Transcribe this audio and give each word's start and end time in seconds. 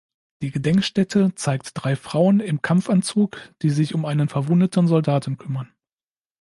Die 0.41 0.49
Gedenkstätte 0.49 1.35
zeigt 1.35 1.73
drei 1.75 1.95
Frauen 1.95 2.39
im 2.39 2.63
Kampfanzug, 2.63 3.37
die 3.61 3.69
sich 3.69 3.93
um 3.93 4.03
einen 4.03 4.29
verwundeten 4.29 4.87
Soldaten 4.87 5.37
kümmern. 5.37 5.71